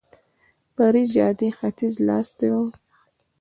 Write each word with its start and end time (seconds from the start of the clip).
فرعي 0.73 1.03
جادې 1.13 1.49
ختیځ 1.57 1.93
لاس 2.07 2.27
ته 2.37 2.47
وه. 2.53 2.65